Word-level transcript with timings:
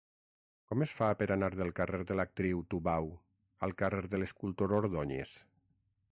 Com 0.69 0.83
es 0.85 0.91
fa 0.99 1.09
per 1.17 1.25
anar 1.35 1.49
del 1.59 1.67
carrer 1.79 1.99
de 2.11 2.17
l'Actriu 2.19 2.63
Tubau 2.73 3.11
al 3.67 3.75
carrer 3.83 4.01
de 4.15 4.23
l'Escultor 4.23 4.75
Ordóñez? 4.79 5.35